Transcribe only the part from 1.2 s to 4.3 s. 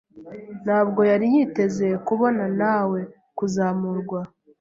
yiteze kubonawe kuzamurwa.